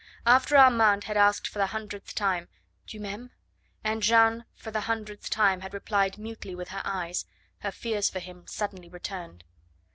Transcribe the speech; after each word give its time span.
After 0.25 0.57
Armand 0.57 1.03
had 1.03 1.15
asked 1.15 1.47
for 1.47 1.59
the 1.59 1.67
hundredth 1.67 2.15
time: 2.15 2.47
"Tu 2.87 2.99
m'aimes?" 2.99 3.29
and 3.83 4.01
Jeanne 4.01 4.45
for 4.55 4.71
the 4.71 4.81
hundredth 4.89 5.29
time 5.29 5.61
had 5.61 5.75
replied 5.75 6.17
mutely 6.17 6.55
with 6.55 6.69
her 6.69 6.81
eyes, 6.83 7.25
her 7.59 7.71
fears 7.71 8.09
for 8.09 8.17
him 8.17 8.47
suddenly 8.47 8.89
returned. 8.89 9.43